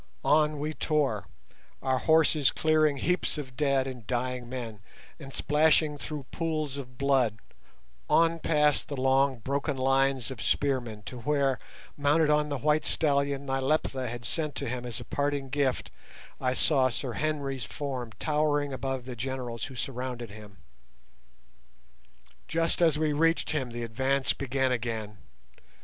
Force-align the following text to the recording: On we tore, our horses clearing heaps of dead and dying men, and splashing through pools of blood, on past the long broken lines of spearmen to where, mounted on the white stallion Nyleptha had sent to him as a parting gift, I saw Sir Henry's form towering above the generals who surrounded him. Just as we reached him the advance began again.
On 0.25 0.57
we 0.59 0.73
tore, 0.73 1.27
our 1.83 1.99
horses 1.99 2.49
clearing 2.49 2.97
heaps 2.97 3.37
of 3.37 3.55
dead 3.55 3.85
and 3.85 4.07
dying 4.07 4.49
men, 4.49 4.79
and 5.19 5.31
splashing 5.31 5.95
through 5.95 6.25
pools 6.31 6.75
of 6.75 6.97
blood, 6.97 7.37
on 8.09 8.39
past 8.39 8.87
the 8.87 8.97
long 8.99 9.37
broken 9.37 9.77
lines 9.77 10.31
of 10.31 10.41
spearmen 10.41 11.03
to 11.03 11.19
where, 11.19 11.59
mounted 11.95 12.31
on 12.31 12.49
the 12.49 12.57
white 12.57 12.83
stallion 12.83 13.45
Nyleptha 13.45 14.07
had 14.09 14.25
sent 14.25 14.55
to 14.55 14.67
him 14.67 14.87
as 14.87 14.99
a 14.99 15.05
parting 15.05 15.49
gift, 15.49 15.91
I 16.39 16.55
saw 16.55 16.89
Sir 16.89 17.13
Henry's 17.13 17.65
form 17.65 18.11
towering 18.17 18.73
above 18.73 19.05
the 19.05 19.15
generals 19.15 19.65
who 19.65 19.75
surrounded 19.75 20.31
him. 20.31 20.57
Just 22.47 22.81
as 22.81 22.97
we 22.97 23.13
reached 23.13 23.51
him 23.51 23.69
the 23.69 23.83
advance 23.83 24.33
began 24.33 24.71
again. 24.71 25.19